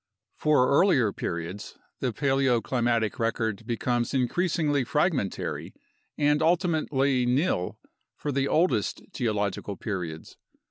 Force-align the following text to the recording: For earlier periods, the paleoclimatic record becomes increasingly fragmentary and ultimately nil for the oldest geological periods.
For 0.35 0.67
earlier 0.67 1.13
periods, 1.13 1.77
the 1.99 2.11
paleoclimatic 2.11 3.19
record 3.19 3.67
becomes 3.67 4.15
increasingly 4.15 4.83
fragmentary 4.83 5.75
and 6.17 6.41
ultimately 6.41 7.27
nil 7.27 7.77
for 8.15 8.31
the 8.31 8.47
oldest 8.47 9.03
geological 9.13 9.77
periods. 9.77 10.37